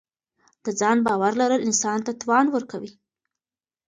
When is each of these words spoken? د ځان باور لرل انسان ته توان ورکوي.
د 0.65 0.67
ځان 0.79 0.97
باور 1.07 1.33
لرل 1.41 1.61
انسان 1.67 1.99
ته 2.05 2.11
توان 2.21 2.45
ورکوي. 2.51 2.91